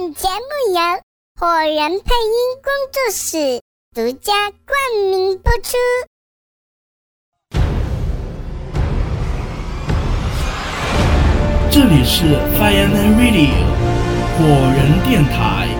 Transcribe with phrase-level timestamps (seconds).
[0.00, 0.80] 本节目由
[1.40, 3.60] 火人配音工作室
[3.92, 4.32] 独家
[4.64, 4.78] 冠
[5.10, 5.76] 名播出。
[11.68, 13.50] 这里是 Fireman Radio
[14.36, 14.44] 火
[14.76, 15.77] 人电台。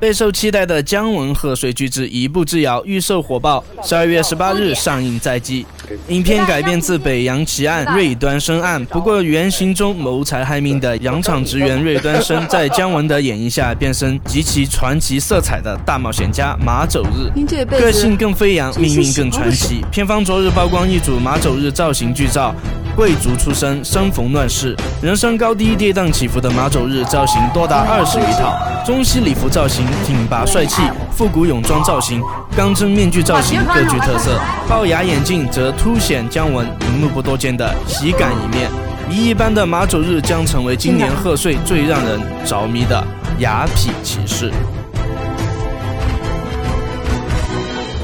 [0.00, 5.66] 备受期待的姜文贺岁巨制《一步之遥》预售火爆，十二月十八日上映在即。
[6.08, 17.30] 影片改编自北洋奇案瑞端生案，不过原型中谋财害命的洋厂职员瑞端生，在姜文的演绎下变身极其传奇色彩的大冒险家马走日，
[17.68, 19.84] 个性更飞扬，命运更传奇。
[19.92, 22.54] 片方昨日曝光一组马走日造型剧照。
[22.96, 32.22] 贵族出身，生逢乱世，人生高低跌宕起伏的马走日造型多达二十余套，中西礼服造型挺拔帅气，复古泳装造型，
[32.56, 38.70] 钢针面具造型各具特色，龅牙眼镜则凸显姜文荧幕不多见的喜感一面。
[39.08, 43.04] 谜一般的马走日将成为今年贺岁最让人着迷的
[43.40, 44.52] 雅痞骑士。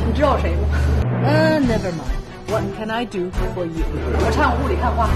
[0.06, 0.68] 你知道我谁吗？
[1.24, 2.14] 嗯，Never mind。
[2.48, 3.84] What can I do for you？
[4.18, 5.08] 我唱雾里看花。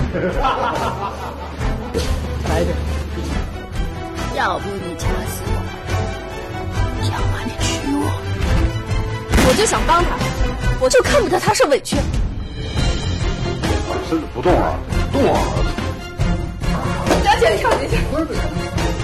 [2.49, 2.71] 来着。
[4.37, 5.40] 要不你掐死
[9.61, 10.17] 就想帮他，
[10.81, 11.95] 我就看不得他受委屈。
[14.09, 14.79] 身子不动了，
[15.13, 15.39] 动啊！
[17.23, 17.97] 小姐，跳进去。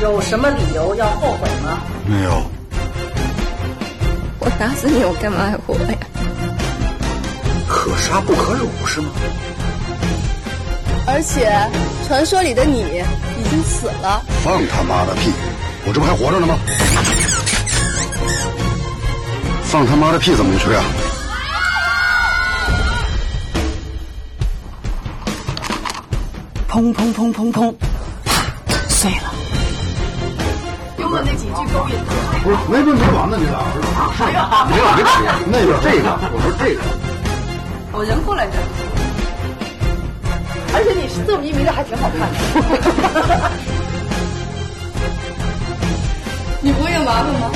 [0.01, 1.83] 有什么理由要后悔吗？
[2.07, 2.43] 没有。
[4.39, 5.99] 我打死你，我干嘛还活呀？
[7.69, 9.11] 可杀不可辱是吗？
[11.07, 11.53] 而且
[12.09, 14.25] 传说里的你已经死了。
[14.43, 15.31] 放他妈的屁！
[15.87, 16.57] 我这不还活着呢吗？
[19.67, 20.83] 放他妈的屁怎么吹啊？
[26.69, 27.75] 砰砰砰砰砰，
[28.89, 29.33] 碎了。
[30.99, 31.99] 用了那几句狗眼
[32.43, 33.59] 不是没问题完呢，你俩？
[34.71, 35.05] 没有没有，
[35.47, 36.81] 那边这个，我说这个。
[37.93, 38.53] 我人过来着，
[40.75, 43.51] 而且你色迷迷的还挺好看的。
[46.61, 47.51] 你不会有麻烦吗？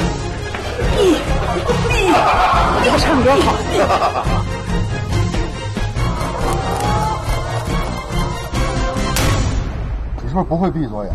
[3.00, 3.56] 唱歌好。
[10.22, 11.12] 你是不是不会闭左眼？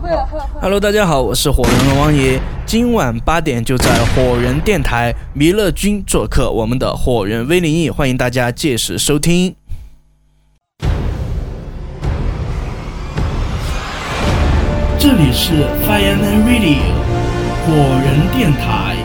[0.00, 0.46] 会了会啊。
[0.62, 2.40] Hello，大家好，我是火人王爷。
[2.64, 9.56] 今晚八点就在火人电台弥勒君做客我们的火人威灵异，欢迎大家届时收听。
[14.96, 16.78] 这里是 Fireman Radio
[17.66, 17.72] 火
[18.04, 18.99] 人电台。